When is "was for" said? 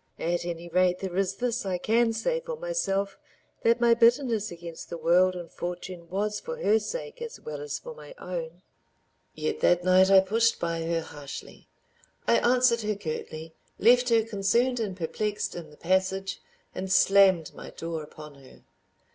6.08-6.56